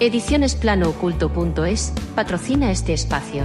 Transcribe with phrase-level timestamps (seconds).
[0.00, 3.44] Edicionesplanooculto.es patrocina este espacio.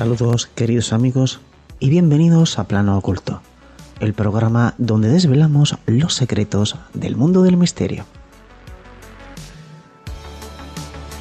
[0.00, 1.40] Saludos queridos amigos
[1.78, 3.42] y bienvenidos a Plano Oculto,
[4.00, 8.06] el programa donde desvelamos los secretos del mundo del misterio.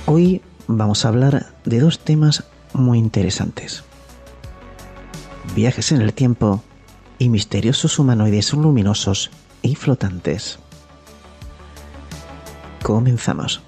[0.06, 3.84] Hoy vamos a hablar de dos temas muy interesantes.
[5.58, 6.64] Viajes en el tiempo
[7.18, 9.30] y misteriosos humanoides luminosos
[9.62, 10.58] y flotantes.
[12.82, 13.62] Comenzamos.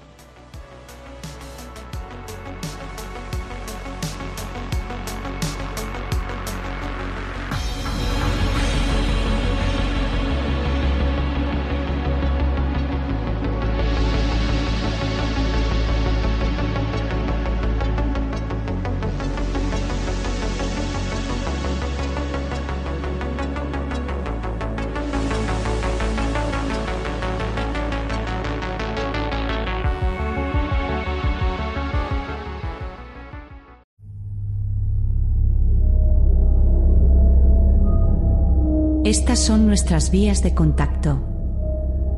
[39.12, 41.20] Estas son nuestras vías de contacto.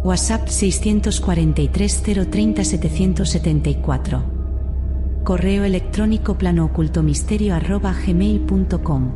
[0.05, 4.23] WhatsApp 643 030 774.
[5.25, 9.11] Correo electrónico planoocultomisterio arroba gmail.com.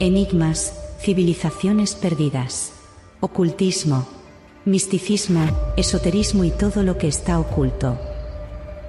[0.00, 2.72] Enigmas, civilizaciones perdidas,
[3.20, 4.04] ocultismo,
[4.64, 5.46] misticismo,
[5.76, 8.15] esoterismo y todo lo que está oculto.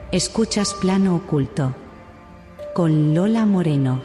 [0.09, 1.75] Escuchas Plano Oculto.
[2.73, 3.99] Con Lola Moreno.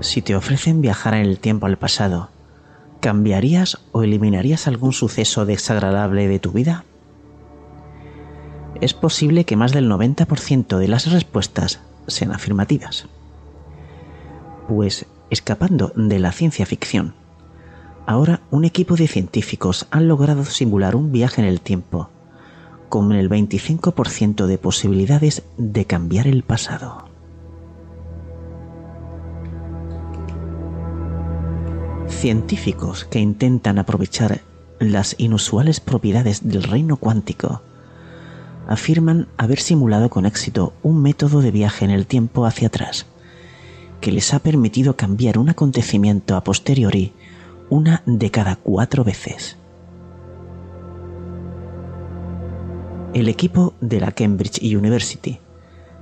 [0.00, 2.30] Si te ofrecen viajar en el tiempo al pasado,
[3.00, 6.86] ¿cambiarías o eliminarías algún suceso desagradable de tu vida?
[8.80, 13.06] Es posible que más del 90% de las respuestas sean afirmativas.
[14.68, 17.14] Pues, escapando de la ciencia ficción,
[18.06, 22.10] ahora un equipo de científicos han logrado simular un viaje en el tiempo,
[22.88, 27.06] con el 25% de posibilidades de cambiar el pasado.
[32.08, 34.42] Científicos que intentan aprovechar
[34.78, 37.62] las inusuales propiedades del reino cuántico
[38.66, 43.06] afirman haber simulado con éxito un método de viaje en el tiempo hacia atrás,
[44.00, 47.12] que les ha permitido cambiar un acontecimiento a posteriori
[47.70, 49.56] una de cada cuatro veces.
[53.14, 55.38] El equipo de la Cambridge University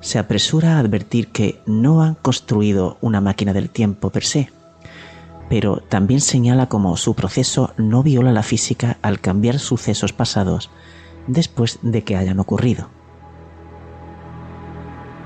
[0.00, 4.50] se apresura a advertir que no han construido una máquina del tiempo per se,
[5.48, 10.70] pero también señala cómo su proceso no viola la física al cambiar sucesos pasados
[11.32, 12.88] después de que hayan ocurrido.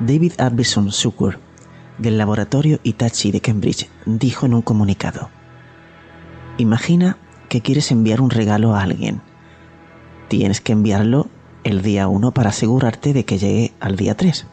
[0.01, 1.39] David Arbison Sukur,
[1.99, 5.31] del laboratorio Itachi de Cambridge, dijo en un comunicado,
[6.59, 7.17] Imagina
[7.49, 9.21] que quieres enviar un regalo a alguien.
[10.29, 11.29] Tienes que enviarlo
[11.63, 14.47] el día 1 para asegurarte de que llegue al día 3.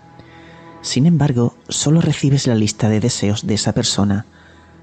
[0.81, 4.25] Sin embargo, solo recibes la lista de deseos de esa persona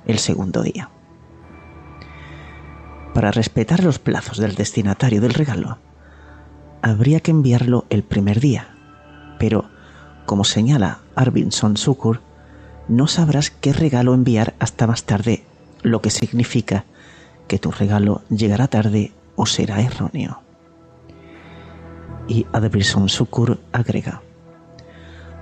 [0.06, 0.90] el segundo día.
[3.14, 5.78] Para respetar los plazos del destinatario del regalo,
[6.82, 8.68] habría que enviarlo el primer día,
[9.38, 9.66] pero,
[10.26, 12.20] como señala Arvinson Sukur,
[12.88, 15.44] no sabrás qué regalo enviar hasta más tarde,
[15.82, 16.84] lo que significa
[17.46, 20.40] que tu regalo llegará tarde o será erróneo.
[22.26, 24.22] Y Adebison Sukur agrega,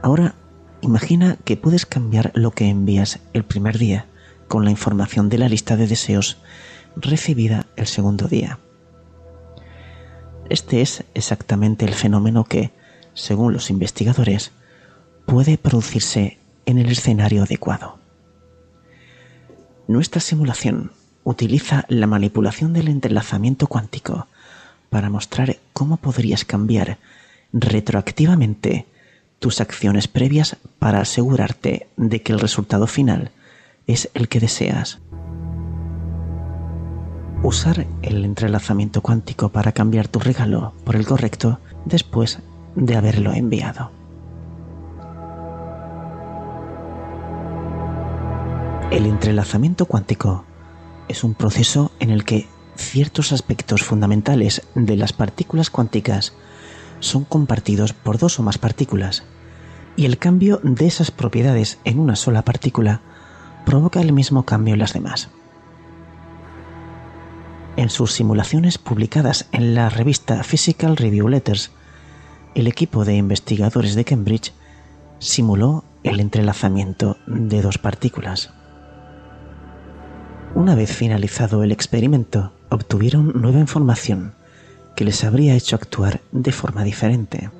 [0.02, 0.34] ahora
[0.80, 4.06] imagina que puedes cambiar lo que envías el primer día
[4.48, 6.38] con la información de la lista de deseos
[6.96, 8.58] recibida el segundo día.
[10.48, 12.70] Este es exactamente el fenómeno que,
[13.14, 14.52] según los investigadores,
[15.26, 17.98] puede producirse en el escenario adecuado.
[19.88, 20.93] Nuestra simulación
[21.25, 24.28] utiliza la manipulación del entrelazamiento cuántico
[24.90, 26.99] para mostrar cómo podrías cambiar
[27.52, 28.87] retroactivamente
[29.38, 33.31] tus acciones previas para asegurarte de que el resultado final
[33.87, 34.99] es el que deseas.
[37.46, 42.40] Usar el entrelazamiento cuántico para cambiar tu regalo por el correcto después
[42.75, 43.93] de haberlo enviado.
[48.90, 50.44] El entrelazamiento cuántico
[51.06, 56.32] es un proceso en el que ciertos aspectos fundamentales de las partículas cuánticas
[56.99, 59.22] son compartidos por dos o más partículas,
[59.94, 63.02] y el cambio de esas propiedades en una sola partícula
[63.64, 65.31] provoca el mismo cambio en las demás.
[67.76, 71.73] En sus simulaciones publicadas en la revista Physical Review Letters,
[72.55, 74.55] el equipo de investigadores de Cambridge
[75.19, 78.50] simuló el entrelazamiento de dos partículas.
[80.55, 84.32] Una vez finalizado el experimento, obtuvieron nueva información
[84.94, 87.50] que les habría hecho actuar de forma diferente.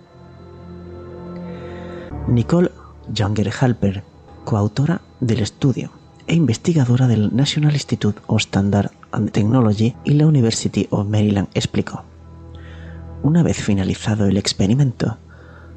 [2.27, 2.71] Nicole
[3.13, 4.03] Younger Halper,
[4.45, 5.93] coautora del estudio
[6.27, 8.91] e investigadora del National Institute of Standard
[9.33, 12.05] Technology y la University of Maryland, explicó.
[13.23, 15.19] Una vez finalizado el experimento,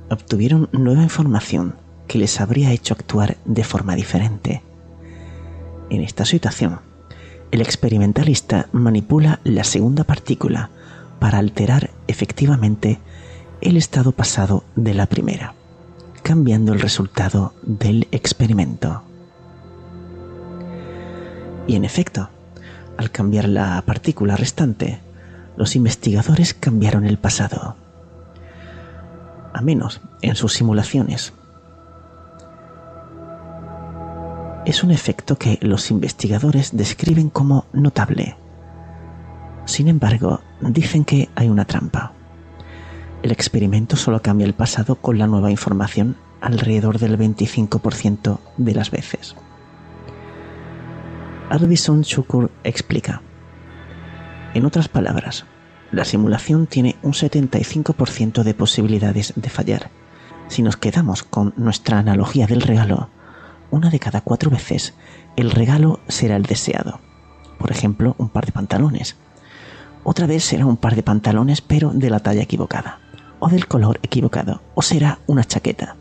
[0.10, 1.76] obtuvieron nueva información
[2.08, 4.62] que les habría hecho actuar de forma diferente.
[5.90, 6.80] En esta situación,
[7.52, 10.70] el experimentalista manipula la segunda partícula
[11.20, 13.00] para alterar efectivamente
[13.62, 15.54] el estado pasado de la primera,
[16.24, 19.04] cambiando el resultado del experimento.
[21.68, 22.30] Y en efecto,
[23.00, 25.00] al cambiar la partícula restante,
[25.58, 27.76] los investigadores cambiaron el pasado,
[29.54, 31.34] a menos en sus simulaciones
[34.70, 38.36] es un efecto que los investigadores describen como notable.
[39.66, 42.14] Sin embargo, dicen que hay una trampa.
[43.24, 48.92] El experimento solo cambia el pasado con la nueva información alrededor del 25% de las
[48.92, 49.36] veces.
[51.50, 53.24] Arvisun Chukur explica.
[54.54, 55.46] En otras palabras,
[55.92, 59.90] la simulación tiene un 75% de posibilidades de fallar.
[60.48, 63.10] Si nos quedamos con nuestra analogía del regalo,
[63.72, 64.94] una de cada cuatro veces
[65.38, 67.00] el regalo será el deseado.
[67.58, 69.16] Por ejemplo, un par de pantalones.
[70.04, 73.00] Otra vez será un par de pantalones pero de la talla equivocada,
[73.40, 75.96] o del color equivocado, o será una chaqueta.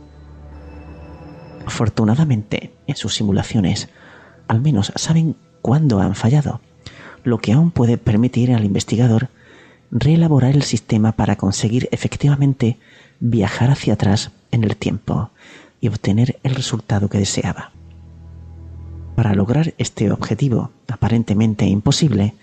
[1.67, 3.89] Afortunadamente, en sus simulaciones,
[4.49, 6.61] al menos saben cuándo han fallado,
[7.25, 9.29] lo que aún puede permitir al investigador
[9.91, 12.79] reelaborar el sistema para conseguir efectivamente
[13.21, 15.31] viajar hacia atrás en el tiempo
[15.81, 17.73] y obtener el resultado que deseaba.
[19.15, 22.35] Para lograr este objetivo aparentemente imposible,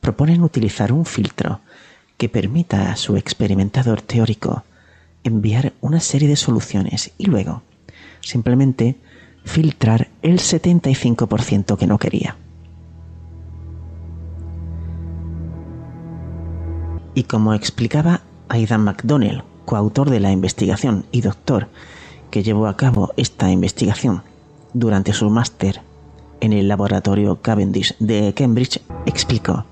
[0.00, 1.60] proponen utilizar un filtro
[2.16, 4.64] que permita a su experimentador teórico
[5.24, 7.62] enviar una serie de soluciones y luego
[8.20, 8.96] simplemente
[9.46, 12.36] filtrar el 75% que no quería.
[17.14, 21.68] Y como explicaba Aidan McDonnell, coautor de la investigación y doctor
[22.30, 24.22] que llevó a cabo esta investigación
[24.74, 25.80] durante su máster
[26.40, 29.64] en el laboratorio Cavendish de Cambridge, explicó,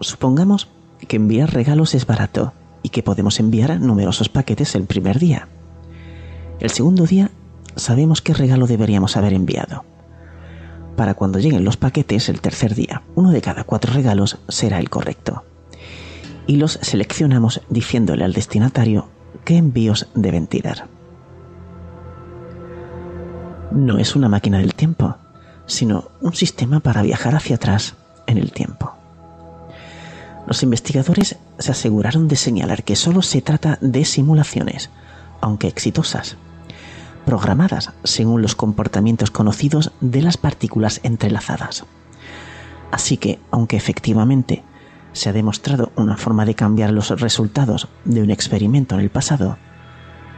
[0.00, 0.68] supongamos
[1.08, 5.48] que enviar regalos es barato y que podemos enviar numerosos paquetes el primer día.
[6.60, 7.30] El segundo día
[7.76, 9.84] sabemos qué regalo deberíamos haber enviado.
[10.96, 14.90] Para cuando lleguen los paquetes el tercer día, uno de cada cuatro regalos será el
[14.90, 15.44] correcto.
[16.46, 19.08] Y los seleccionamos diciéndole al destinatario
[19.44, 20.88] qué envíos deben tirar
[23.74, 25.16] no es una máquina del tiempo,
[25.66, 27.94] sino un sistema para viajar hacia atrás
[28.26, 28.92] en el tiempo.
[30.46, 34.90] Los investigadores se aseguraron de señalar que solo se trata de simulaciones,
[35.40, 36.36] aunque exitosas,
[37.24, 41.84] programadas según los comportamientos conocidos de las partículas entrelazadas.
[42.90, 44.62] Así que, aunque efectivamente
[45.12, 49.58] se ha demostrado una forma de cambiar los resultados de un experimento en el pasado,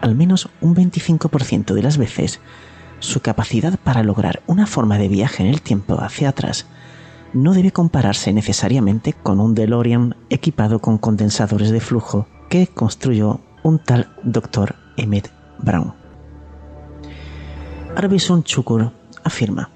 [0.01, 2.41] al menos un 25% de las veces
[3.01, 6.67] su capacidad para lograr una forma de viaje en el tiempo hacia atrás
[7.33, 13.81] no debe compararse necesariamente con un DeLorean equipado con condensadores de flujo que construyó un
[13.81, 14.77] tal Dr.
[14.97, 16.04] Emmett Brown.
[17.97, 18.91] Arbison Chukur
[19.23, 19.71] afirma,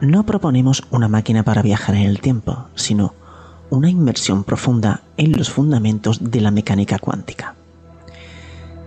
[0.00, 3.14] no proponemos una máquina para viajar en el tiempo, sino
[3.70, 7.54] una inmersión profunda en los fundamentos de la mecánica cuántica.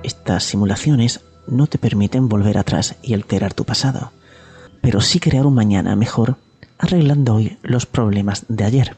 [0.04, 4.12] Estas simulaciones no te permiten volver atrás y alterar tu pasado,
[4.82, 6.38] pero sí crear un mañana mejor
[6.78, 8.96] arreglando hoy los problemas de ayer.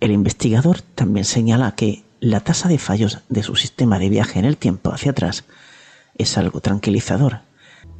[0.00, 4.44] El investigador también señala que la tasa de fallos de su sistema de viaje en
[4.46, 5.44] el tiempo hacia atrás
[6.18, 7.40] es algo tranquilizador,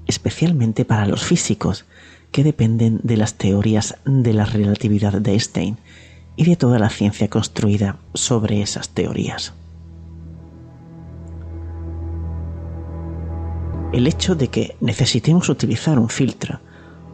[0.07, 1.85] especialmente para los físicos
[2.33, 5.79] que dependen de las teorías de la relatividad de Einstein
[6.37, 9.55] y de toda la ciencia construida sobre esas teorías.
[13.93, 16.61] El hecho de que necesitemos utilizar un filtro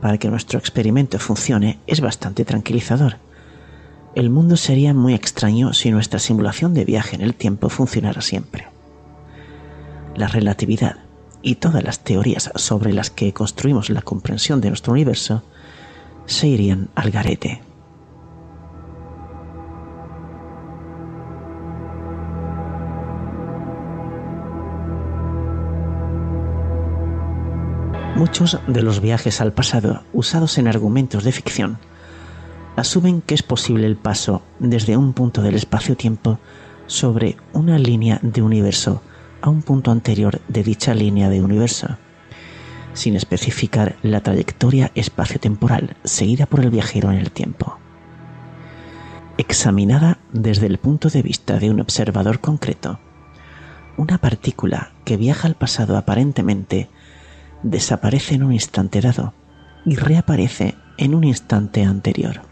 [0.00, 3.18] para que nuestro experimento funcione es bastante tranquilizador.
[4.16, 8.71] El mundo sería muy extraño si nuestra simulación de viaje en el tiempo funcionara siempre.
[10.14, 10.96] La relatividad
[11.42, 15.42] y todas las teorías sobre las que construimos la comprensión de nuestro universo
[16.26, 17.62] se irían al garete.
[28.14, 31.78] Muchos de los viajes al pasado usados en argumentos de ficción
[32.76, 36.38] asumen que es posible el paso desde un punto del espacio-tiempo
[36.86, 39.02] sobre una línea de universo
[39.42, 41.98] a un punto anterior de dicha línea de universo,
[42.94, 47.78] sin especificar la trayectoria espacio-temporal seguida por el viajero en el tiempo.
[49.38, 53.00] Examinada desde el punto de vista de un observador concreto,
[53.96, 56.88] una partícula que viaja al pasado aparentemente
[57.62, 59.34] desaparece en un instante dado
[59.84, 62.42] y reaparece en un instante anterior.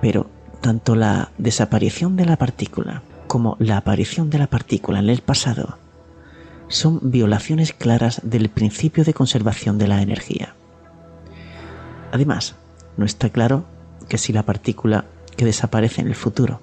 [0.00, 5.20] Pero tanto la desaparición de la partícula como la aparición de la partícula en el
[5.20, 5.78] pasado
[6.66, 10.54] son violaciones claras del principio de conservación de la energía.
[12.12, 12.56] Además,
[12.96, 13.64] no está claro
[14.08, 15.04] que si la partícula
[15.36, 16.60] que desaparece en el futuro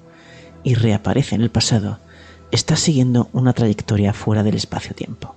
[0.63, 2.00] y reaparece en el pasado
[2.51, 5.36] está siguiendo una trayectoria fuera del espacio-tiempo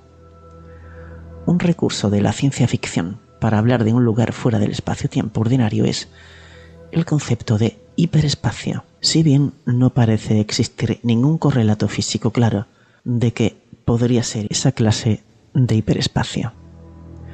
[1.49, 5.87] un recurso de la ciencia ficción para hablar de un lugar fuera del espacio-tiempo ordinario
[5.87, 6.09] es
[6.93, 12.67] el concepto de hiperespacio, si bien no parece existir ningún correlato físico claro
[13.05, 15.23] de que podría ser esa clase
[15.55, 16.53] de hiperespacio.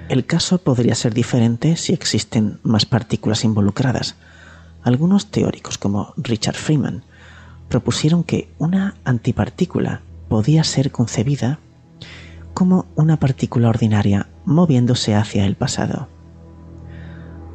[0.09, 4.17] El caso podría ser diferente si existen más partículas involucradas.
[4.83, 7.05] Algunos teóricos como Richard Freeman
[7.69, 11.59] propusieron que una antipartícula podía ser concebida
[12.53, 16.09] como una partícula ordinaria moviéndose hacia el pasado.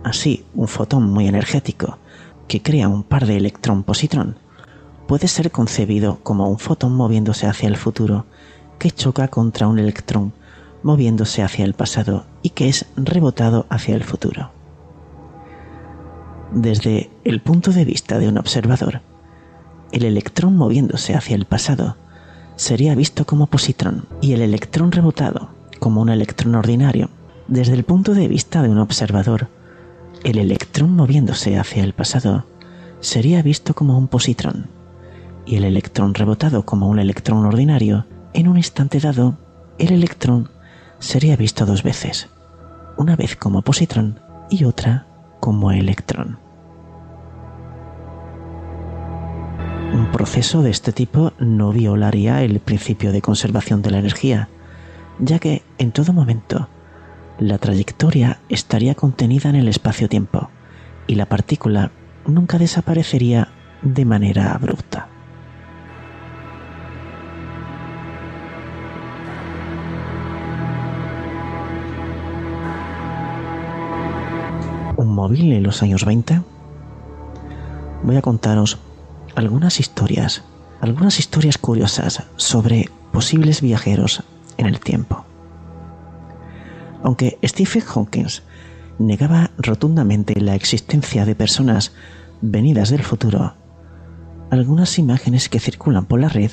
[0.03, 1.97] Así, un fotón muy energético
[2.47, 4.37] que crea un par de electrón-positrón
[5.07, 8.25] puede ser concebido como un fotón moviéndose hacia el futuro
[8.77, 10.33] que choca contra un electrón
[10.83, 14.51] moviéndose hacia el pasado y que es rebotado hacia el futuro.
[16.51, 19.01] Desde el punto de vista de un observador,
[19.91, 21.97] el electrón moviéndose hacia el pasado
[22.55, 27.09] sería visto como positrón y el electrón rebotado como un electrón ordinario.
[27.47, 29.47] Desde el punto de vista de un observador,
[30.23, 32.45] el electrón moviéndose hacia el pasado
[32.99, 34.67] sería visto como un positrón
[35.45, 39.37] y el electrón rebotado como un electrón ordinario, en un instante dado,
[39.79, 40.49] el electrón
[40.99, 42.29] sería visto dos veces,
[42.97, 45.07] una vez como positrón y otra
[45.39, 46.37] como electrón.
[49.91, 54.49] Un proceso de este tipo no violaría el principio de conservación de la energía,
[55.17, 56.69] ya que en todo momento
[57.39, 60.49] la trayectoria estaría contenida en el espacio-tiempo
[61.07, 61.91] y la partícula
[62.25, 63.49] nunca desaparecería
[63.81, 65.07] de manera abrupta.
[74.97, 76.41] Un móvil en los años 20.
[78.03, 78.79] Voy a contaros
[79.35, 80.43] algunas historias,
[80.81, 84.23] algunas historias curiosas sobre posibles viajeros
[84.57, 85.28] en el tiempo.
[87.03, 88.27] Aunque Stephen Hawking
[88.97, 91.93] negaba rotundamente la existencia de personas
[92.41, 93.53] venidas del futuro,
[94.51, 96.51] algunas imágenes que circulan por la red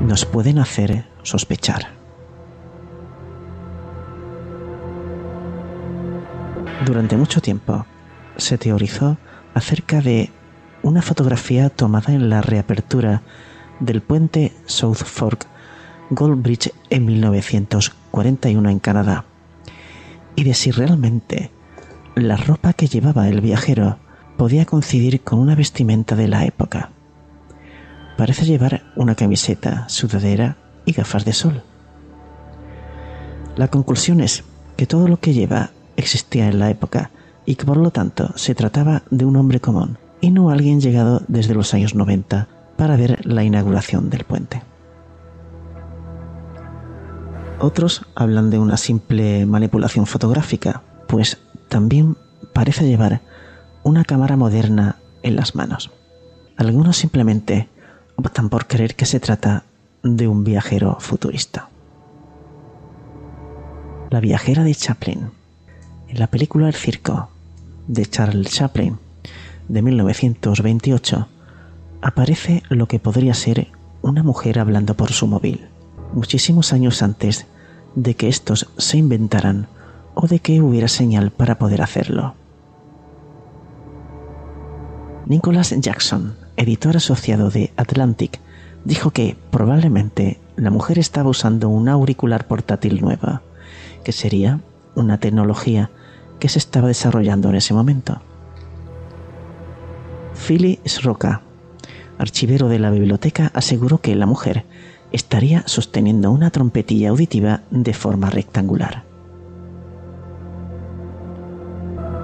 [0.00, 1.88] nos pueden hacer sospechar.
[6.84, 7.86] Durante mucho tiempo
[8.36, 9.16] se teorizó
[9.54, 10.30] acerca de
[10.82, 13.22] una fotografía tomada en la reapertura
[13.80, 15.46] del puente South Fork
[16.10, 19.24] Gold Bridge en 1941 en Canadá
[20.36, 21.50] y de si realmente
[22.14, 23.98] la ropa que llevaba el viajero
[24.36, 26.90] podía coincidir con una vestimenta de la época.
[28.16, 31.62] Parece llevar una camiseta, sudadera y gafas de sol.
[33.56, 34.44] La conclusión es
[34.76, 37.10] que todo lo que lleva existía en la época
[37.46, 41.22] y que por lo tanto se trataba de un hombre común y no alguien llegado
[41.28, 44.62] desde los años 90 para ver la inauguración del puente.
[47.58, 52.16] Otros hablan de una simple manipulación fotográfica, pues también
[52.52, 53.22] parece llevar
[53.82, 55.90] una cámara moderna en las manos.
[56.56, 57.68] Algunos simplemente
[58.16, 59.64] optan por creer que se trata
[60.02, 61.70] de un viajero futurista.
[64.10, 65.30] La viajera de Chaplin.
[66.08, 67.30] En la película El Circo
[67.88, 68.98] de Charles Chaplin
[69.68, 71.26] de 1928
[72.02, 73.68] aparece lo que podría ser
[74.02, 75.68] una mujer hablando por su móvil,
[76.12, 77.46] muchísimos años antes
[77.94, 79.68] de que estos se inventaran
[80.14, 82.34] o de que hubiera señal para poder hacerlo.
[85.26, 88.40] Nicholas Jackson, editor asociado de Atlantic,
[88.84, 93.42] dijo que probablemente la mujer estaba usando un auricular portátil nueva,
[94.04, 94.60] que sería
[94.94, 95.90] una tecnología
[96.38, 98.20] que se estaba desarrollando en ese momento.
[100.34, 101.42] Philly Sroka,
[102.18, 104.64] archivero de la biblioteca, aseguró que la mujer
[105.16, 109.04] estaría sosteniendo una trompetilla auditiva de forma rectangular.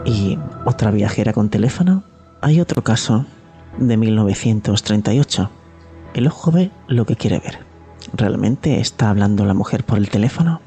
[0.05, 2.05] ¿Y otra viajera con teléfono?
[2.43, 3.25] Hay otro caso
[3.79, 5.51] de 1938.
[6.13, 7.61] El ojo ve lo que quiere ver.
[8.13, 10.61] ¿Realmente está hablando la mujer por el teléfono?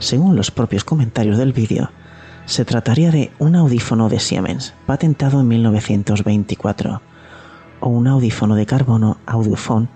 [0.00, 1.92] Según los propios comentarios del vídeo,
[2.46, 7.00] se trataría de un audífono de Siemens, patentado en 1924,
[7.78, 9.88] o un audífono de carbono Audiophone,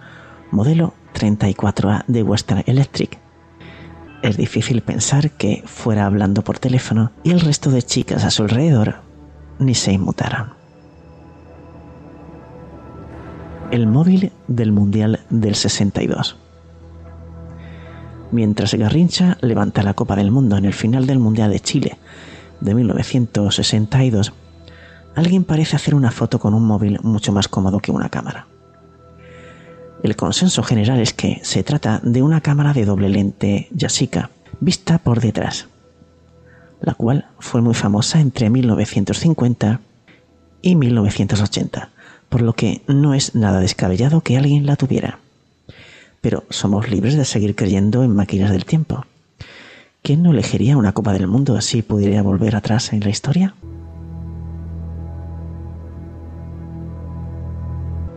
[0.53, 3.19] modelo 34A de Western Electric.
[4.23, 8.43] Es difícil pensar que fuera hablando por teléfono y el resto de chicas a su
[8.43, 8.97] alrededor
[9.59, 10.53] ni se inmutaran.
[13.71, 16.37] El móvil del Mundial del 62.
[18.31, 21.99] Mientras Garrincha levanta la Copa del Mundo en el final del Mundial de Chile
[22.61, 24.33] de 1962,
[25.15, 28.47] alguien parece hacer una foto con un móvil mucho más cómodo que una cámara.
[30.03, 34.31] El consenso general es que se trata de una cámara de doble lente Yashica,
[34.61, 35.67] vista por detrás,
[36.81, 39.81] la cual fue muy famosa entre 1950
[40.63, 41.91] y 1980,
[42.29, 45.19] por lo que no es nada descabellado que alguien la tuviera.
[46.21, 49.05] Pero somos libres de seguir creyendo en máquinas del tiempo.
[50.03, 53.55] ¿Quién no elegiría una Copa del Mundo si pudiera volver atrás en la historia?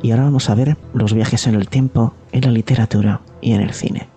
[0.02, 3.62] Y ahora vamos a ver los viajes en el tiempo, en la literatura y en
[3.62, 4.08] el cine.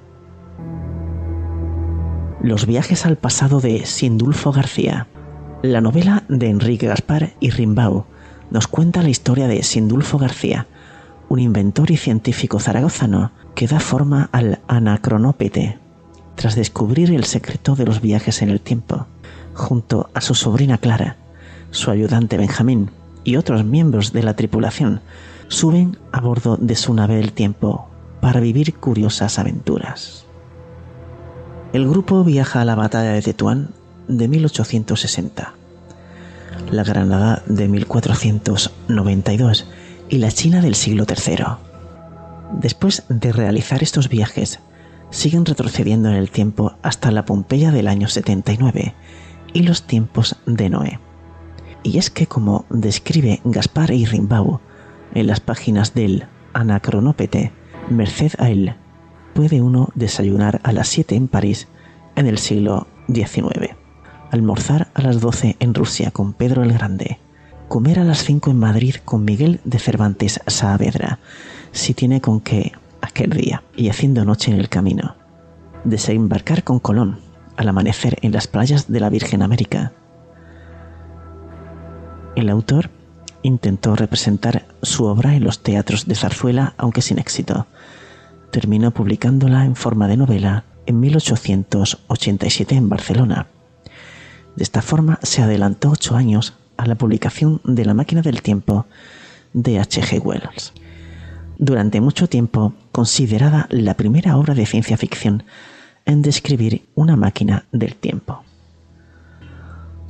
[2.40, 5.06] Los viajes al pasado de Sindulfo García.
[5.62, 8.02] La novela de Enrique Gaspar y Rimbaud
[8.50, 10.66] nos cuenta la historia de Sindulfo García,
[11.28, 15.78] un inventor y científico zaragozano que da forma al anacronópete
[16.34, 19.06] tras descubrir el secreto de los viajes en el tiempo,
[19.54, 21.16] junto a su sobrina Clara,
[21.70, 22.90] su ayudante Benjamín
[23.24, 25.00] y otros miembros de la tripulación
[25.52, 27.86] suben a bordo de su nave del tiempo
[28.22, 30.24] para vivir curiosas aventuras.
[31.74, 33.68] El grupo viaja a la batalla de Tetuán
[34.08, 35.52] de 1860,
[36.70, 39.66] la Granada de 1492
[40.08, 41.44] y la China del siglo III.
[42.58, 44.58] Después de realizar estos viajes,
[45.10, 48.94] siguen retrocediendo en el tiempo hasta la Pompeya del año 79
[49.52, 50.98] y los tiempos de Noé.
[51.82, 54.60] Y es que como describe Gaspar y Rimbaud,
[55.14, 57.53] en las páginas del Anacronópete,
[57.88, 58.75] merced a él,
[59.35, 61.68] puede uno desayunar a las 7 en París
[62.16, 63.77] en el siglo XIX,
[64.31, 67.18] almorzar a las 12 en Rusia con Pedro el Grande,
[67.68, 71.18] comer a las 5 en Madrid con Miguel de Cervantes Saavedra,
[71.72, 75.16] si tiene con qué aquel día, y haciendo noche en el camino,
[75.85, 77.20] desembarcar con Colón
[77.57, 79.92] al amanecer en las playas de la Virgen América.
[82.37, 82.90] El autor
[83.42, 87.66] intentó representar su obra en los teatros de zarzuela, aunque sin éxito.
[88.50, 93.46] Terminó publicándola en forma de novela en 1887 en Barcelona.
[94.57, 98.87] De esta forma se adelantó ocho años a la publicación de La máquina del tiempo
[99.52, 100.20] de H.G.
[100.22, 100.72] Wells.
[101.59, 105.44] Durante mucho tiempo considerada la primera obra de ciencia ficción
[106.05, 108.42] en describir una máquina del tiempo.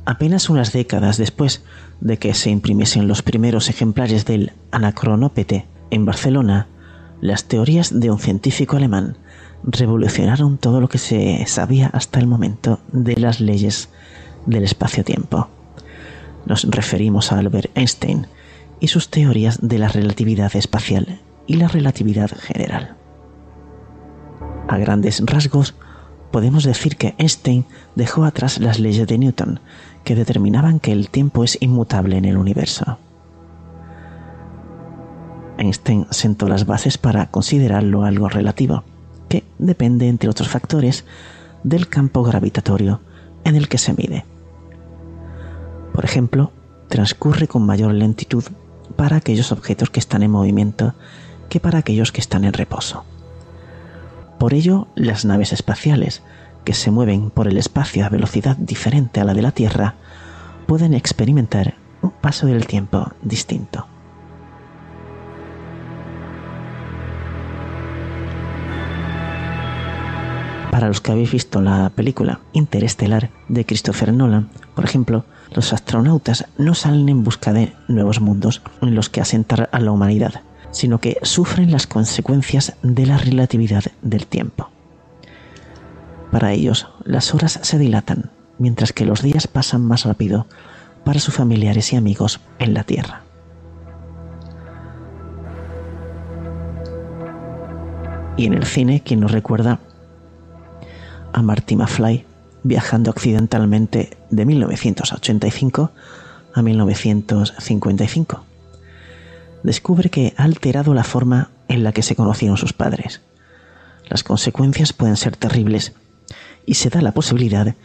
[0.05, 1.63] Apenas unas décadas después
[2.01, 6.67] de que se imprimiesen los primeros ejemplares del Anacronópete en Barcelona,
[7.21, 9.17] las teorías de un científico alemán
[9.63, 13.89] revolucionaron todo lo que se sabía hasta el momento de las leyes
[14.45, 15.47] del espacio-tiempo.
[16.45, 18.27] Nos referimos a Albert Einstein
[18.81, 22.97] y sus teorías de la relatividad espacial y la relatividad general.
[24.67, 25.75] A grandes rasgos,
[26.33, 27.63] podemos decir que Einstein
[27.95, 29.59] dejó atrás las leyes de Newton,
[30.03, 32.97] que determinaban que el tiempo es inmutable en el universo.
[35.59, 38.83] Einstein sentó las bases para considerarlo algo relativo,
[39.29, 41.05] que depende, entre otros factores,
[41.63, 42.99] del campo gravitatorio
[43.43, 44.25] en el que se mide.
[45.93, 46.51] Por ejemplo,
[46.89, 48.43] transcurre con mayor lentitud
[48.95, 50.95] para aquellos objetos que están en movimiento
[51.47, 53.05] que para aquellos que están en reposo.
[54.43, 56.21] Por ello, las naves espaciales,
[56.65, 59.95] que se mueven por el espacio a velocidad diferente a la de la Tierra,
[60.65, 63.87] pueden experimentar un paso del tiempo distinto.
[70.71, 75.23] Para los que habéis visto la película Interestelar de Christopher Nolan, por ejemplo,
[75.55, 79.91] los astronautas no salen en busca de nuevos mundos en los que asentar a la
[79.91, 80.41] humanidad,
[80.73, 84.69] sino que sufren las consecuencias de la relatividad del tiempo.
[86.31, 90.47] Para ellos, las horas se dilatan, mientras que los días pasan más rápido
[91.05, 93.21] para sus familiares y amigos en la Tierra.
[98.35, 99.79] Y en el cine, quien nos recuerda
[101.33, 102.25] a Marty McFly
[102.63, 105.91] viajando accidentalmente de 1985
[106.53, 108.52] a 1955.
[109.63, 113.21] Descubre que ha alterado la forma en la que se conocieron sus padres.
[114.09, 115.93] Las consecuencias pueden ser terribles
[116.65, 117.75] y se da la posibilidad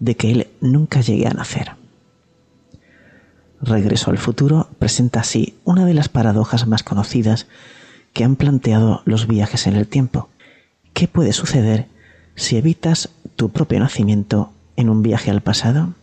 [0.00, 1.72] de que él nunca llegue a nacer.
[3.60, 7.46] Regreso al futuro presenta así una de las paradojas más conocidas
[8.12, 10.28] que han planteado los viajes en el tiempo.
[10.92, 11.86] ¿Qué puede suceder
[12.34, 15.94] si evitas tu propio nacimiento en un viaje al pasado?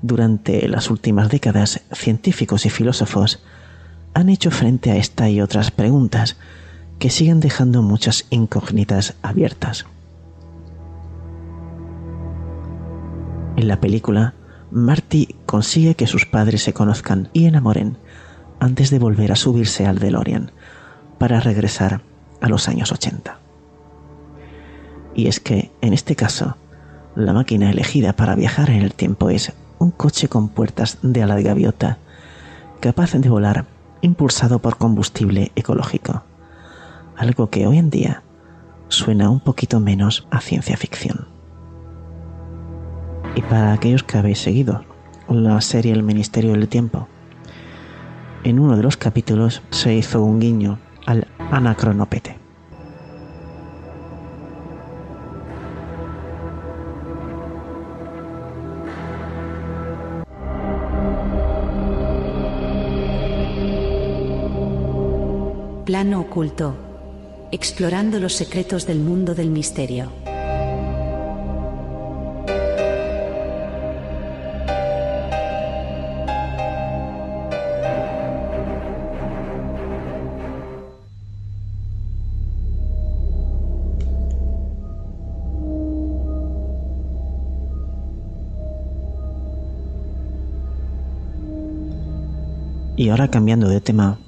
[0.00, 3.40] Durante las últimas décadas, científicos y filósofos
[4.14, 6.36] han hecho frente a esta y otras preguntas
[6.98, 9.86] que siguen dejando muchas incógnitas abiertas.
[13.56, 14.34] En la película,
[14.70, 17.98] Marty consigue que sus padres se conozcan y enamoren
[18.60, 20.52] antes de volver a subirse al DeLorean
[21.18, 22.00] para regresar
[22.40, 23.38] a los años 80.
[25.14, 26.56] Y es que, en este caso,
[27.14, 31.36] la máquina elegida para viajar en el tiempo es un coche con puertas de ala
[31.36, 31.98] de gaviota,
[32.80, 33.66] capaz de volar
[34.02, 36.24] impulsado por combustible ecológico,
[37.16, 38.22] algo que hoy en día
[38.88, 41.28] suena un poquito menos a ciencia ficción.
[43.34, 44.84] Y para aquellos que habéis seguido
[45.28, 47.08] la serie El Ministerio del Tiempo,
[48.44, 52.41] en uno de los capítulos se hizo un guiño al anacronopete.
[66.02, 66.74] Plano oculto.
[67.52, 70.10] Explorando los secretos del mundo del misterio.
[92.96, 94.18] Y ahora cambiando de tema,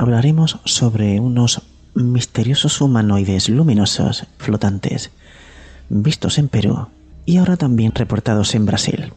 [0.00, 1.60] hablaremos sobre unos
[1.92, 5.10] misteriosos humanoides luminosos flotantes
[5.90, 6.88] vistos en Perú
[7.26, 9.12] y ahora también reportados en Brasil.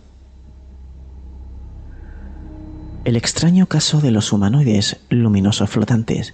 [3.05, 6.33] El extraño caso de los humanoides luminosos flotantes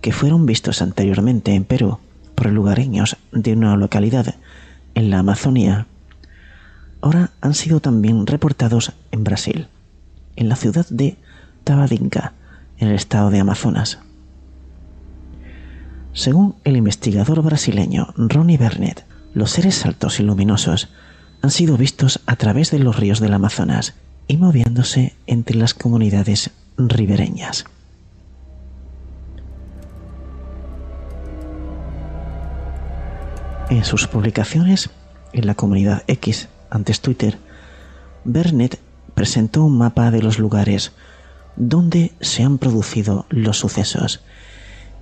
[0.00, 1.98] que fueron vistos anteriormente en Perú
[2.34, 4.34] por lugareños de una localidad
[4.96, 5.86] en la Amazonía,
[7.00, 9.68] ahora han sido también reportados en Brasil,
[10.34, 11.16] en la ciudad de
[11.62, 12.32] Tabadinga,
[12.78, 13.98] en el estado de Amazonas.
[16.12, 20.88] Según el investigador brasileño Ronnie Bernet, los seres altos y luminosos
[21.42, 23.94] han sido vistos a través de los ríos del Amazonas
[24.26, 27.64] y moviéndose entre las comunidades ribereñas.
[33.70, 34.90] En sus publicaciones
[35.32, 37.38] en la comunidad X, antes Twitter,
[38.24, 38.80] Bernet
[39.14, 40.92] presentó un mapa de los lugares
[41.58, 44.22] dónde se han producido los sucesos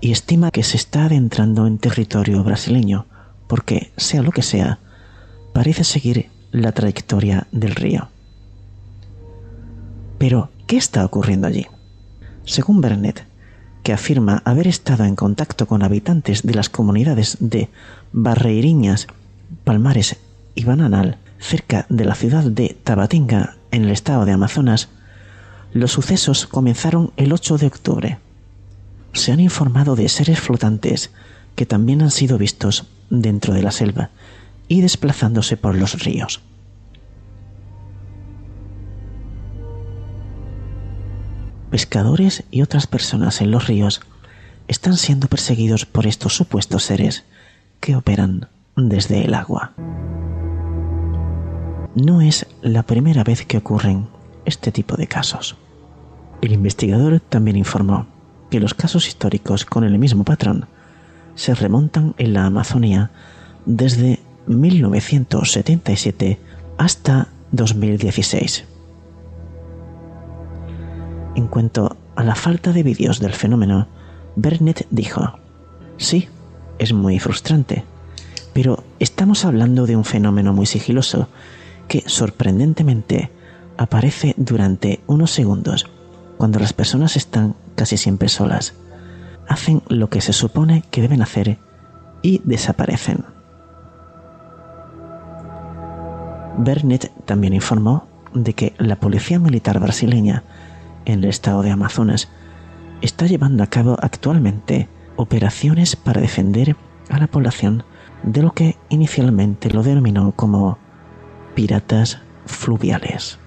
[0.01, 3.07] y estima que se está adentrando en territorio brasileño
[3.47, 4.81] porque, sea lo que sea,
[5.53, 8.09] parece seguir la trayectoria del río.
[10.19, 11.67] Pero, ¿qué está ocurriendo allí?
[12.45, 13.25] Según Bernet,
[13.83, 17.69] que afirma haber estado en contacto con habitantes de las comunidades de
[18.13, 19.07] Barreiriñas,
[19.63, 20.17] Palmares
[20.55, 24.89] y Bananal, cerca de la ciudad de Tabatinga en el estado de Amazonas,
[25.77, 28.19] los sucesos comenzaron el 8 de octubre.
[29.13, 31.11] Se han informado de seres flotantes
[31.55, 34.11] que también han sido vistos dentro de la selva
[34.69, 36.41] y desplazándose por los ríos.
[41.71, 44.01] Pescadores y otras personas en los ríos
[44.69, 47.25] están siendo perseguidos por estos supuestos seres
[47.81, 49.73] que operan desde el agua.
[51.95, 54.09] No es la primera vez que ocurren
[54.47, 55.57] este tipo de casos.
[56.43, 58.07] El investigador también informó
[58.51, 60.67] que los casos históricos con el mismo patrón
[61.35, 63.11] se remontan en la Amazonía
[63.65, 66.39] desde 1977
[66.79, 68.65] hasta 2016.
[71.35, 73.89] En cuanto a la falta de vídeos del fenómeno,
[74.37, 75.39] Bernet dijo,
[75.99, 76.29] sí,
[76.79, 77.85] es muy frustrante,
[78.53, 81.29] pero estamos hablando de un fenómeno muy sigiloso
[81.89, 83.31] que sorprendentemente
[83.77, 85.87] aparece durante unos segundos
[86.37, 88.75] cuando las personas están casi siempre solas.
[89.49, 91.59] Hacen lo que se supone que deben hacer
[92.23, 93.25] y desaparecen.
[96.59, 100.43] Bernet también informó de que la policía militar brasileña
[101.05, 102.29] en el estado de Amazonas
[103.03, 106.77] está llevando a cabo actualmente operaciones para defender
[107.09, 107.85] a la población
[108.23, 110.79] de lo que inicialmente lo denominó como
[111.55, 113.39] piratas fluviales.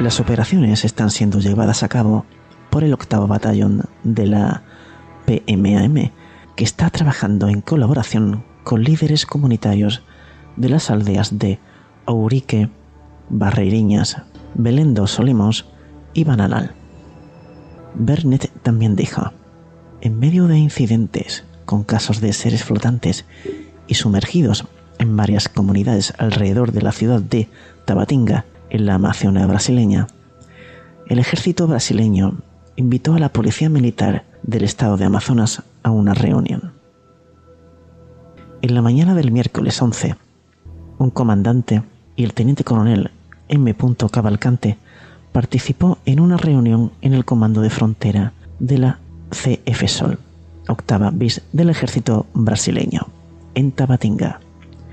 [0.00, 2.26] Las operaciones están siendo llevadas a cabo
[2.68, 4.62] por el octavo batallón de la
[5.24, 6.10] PMAM,
[6.54, 10.02] que está trabajando en colaboración con líderes comunitarios
[10.56, 11.58] de las aldeas de
[12.04, 12.68] Aurique,
[13.30, 14.18] Barreiriñas,
[14.54, 15.18] Belén dos
[16.12, 16.72] y Bananal.
[17.94, 19.32] Bernet también dijo,
[20.02, 23.24] en medio de incidentes con casos de seres flotantes
[23.86, 24.66] y sumergidos
[24.98, 27.48] en varias comunidades alrededor de la ciudad de
[27.86, 28.44] Tabatinga,
[28.76, 30.06] en la Amazonia brasileña,
[31.06, 32.34] el ejército brasileño
[32.76, 36.72] invitó a la policía militar del estado de Amazonas a una reunión.
[38.60, 40.16] En la mañana del miércoles 11,
[40.98, 41.82] un comandante
[42.16, 43.10] y el teniente coronel
[43.48, 43.74] M.
[44.10, 44.76] Cavalcante
[45.32, 48.98] participó en una reunión en el comando de frontera de la
[49.30, 50.18] CF Sol,
[50.68, 53.06] octava bis del ejército brasileño,
[53.54, 54.40] en Tabatinga,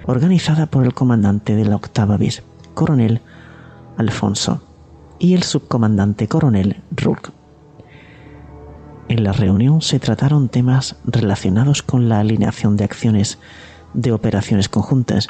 [0.06, 2.44] organizada por el comandante de la octava bis,
[2.74, 3.22] coronel
[3.98, 4.62] Alfonso,
[5.20, 7.32] y el subcomandante coronel Rourke.
[9.08, 13.38] En la reunión se trataron temas relacionados con la alineación de acciones
[13.94, 15.28] de operaciones conjuntas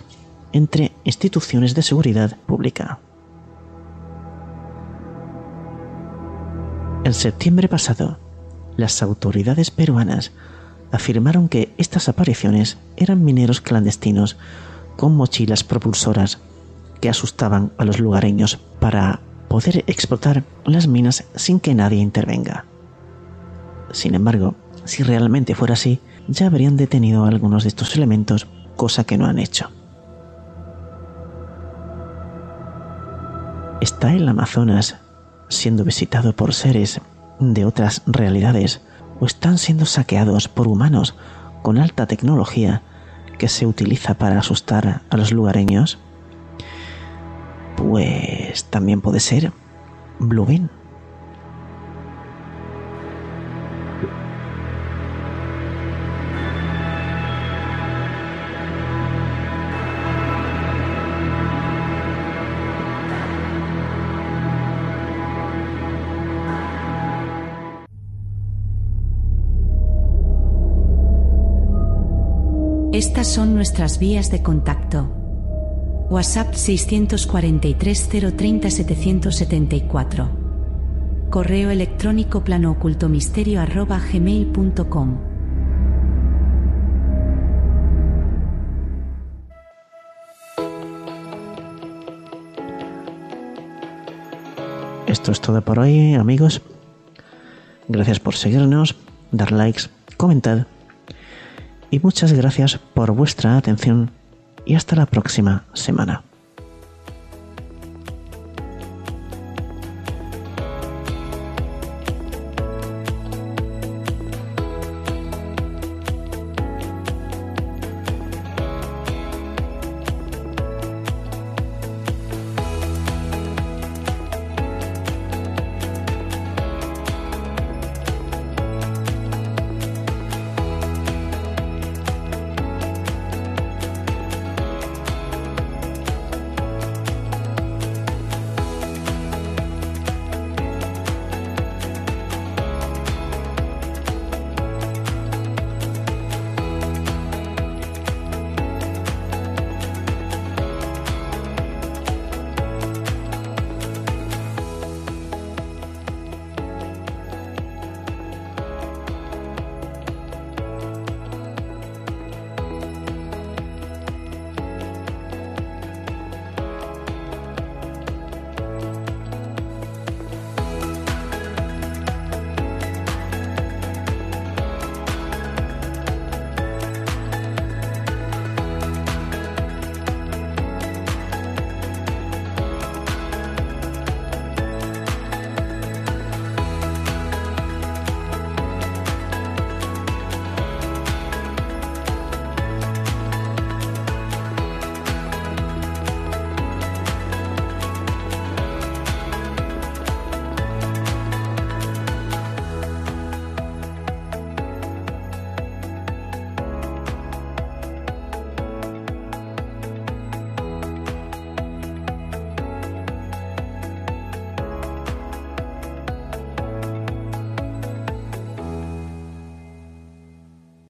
[0.52, 3.00] entre instituciones de seguridad pública.
[7.04, 8.18] En septiembre pasado,
[8.78, 10.32] las autoridades peruanas
[10.92, 14.38] afirmaron que estas apariciones eran mineros clandestinos
[14.96, 16.40] con mochilas propulsoras
[17.04, 22.64] que asustaban a los lugareños para poder explotar las minas sin que nadie intervenga.
[23.92, 29.18] Sin embargo, si realmente fuera así, ya habrían detenido algunos de estos elementos, cosa que
[29.18, 29.70] no han hecho.
[33.82, 34.96] ¿Está el Amazonas
[35.50, 37.02] siendo visitado por seres
[37.38, 38.80] de otras realidades
[39.20, 41.16] o están siendo saqueados por humanos
[41.64, 42.82] con alta tecnología
[43.38, 46.00] que se utiliza para asustar a los lugareños?
[47.94, 49.52] Pues también puede ser
[50.18, 50.68] Bluebeam.
[72.92, 75.23] Estas son nuestras vías de contacto.
[76.14, 80.30] WhatsApp 643 030 774.
[81.32, 85.18] Correo electrónico planoocultomisterio.gmail.com
[95.08, 96.62] Esto es todo por hoy, amigos.
[97.88, 98.96] Gracias por seguirnos,
[99.32, 99.86] dar likes,
[100.18, 100.68] comentar
[101.90, 104.12] y muchas gracias por vuestra atención
[104.66, 106.24] y hasta la próxima semana.